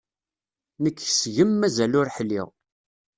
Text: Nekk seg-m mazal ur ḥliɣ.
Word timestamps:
Nekk 0.83 0.97
seg-m 1.19 1.51
mazal 1.59 1.93
ur 1.99 2.07
ḥliɣ. 2.17 2.47